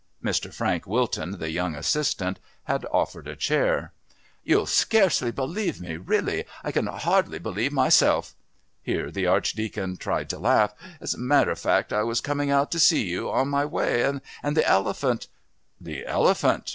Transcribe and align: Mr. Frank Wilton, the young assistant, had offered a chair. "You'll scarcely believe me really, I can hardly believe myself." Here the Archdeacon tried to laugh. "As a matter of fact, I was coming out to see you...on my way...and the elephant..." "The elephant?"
Mr. 0.23 0.51
Frank 0.51 0.87
Wilton, 0.87 1.37
the 1.37 1.51
young 1.51 1.75
assistant, 1.75 2.39
had 2.63 2.87
offered 2.91 3.27
a 3.27 3.35
chair. 3.35 3.93
"You'll 4.43 4.65
scarcely 4.65 5.29
believe 5.29 5.79
me 5.79 5.95
really, 5.97 6.45
I 6.63 6.71
can 6.71 6.87
hardly 6.87 7.37
believe 7.37 7.71
myself." 7.71 8.33
Here 8.81 9.11
the 9.11 9.27
Archdeacon 9.27 9.97
tried 9.97 10.27
to 10.31 10.39
laugh. 10.39 10.73
"As 10.99 11.13
a 11.13 11.19
matter 11.19 11.51
of 11.51 11.59
fact, 11.59 11.93
I 11.93 12.01
was 12.01 12.19
coming 12.19 12.49
out 12.49 12.71
to 12.71 12.79
see 12.79 13.03
you...on 13.03 13.49
my 13.49 13.63
way...and 13.63 14.21
the 14.57 14.67
elephant..." 14.67 15.27
"The 15.79 16.03
elephant?" 16.07 16.69